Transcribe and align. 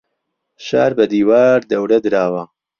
شار 0.65 0.91
بە 0.97 1.05
دیوار 1.13 1.59
دەورە 1.71 1.97
دراوە. 2.05 2.43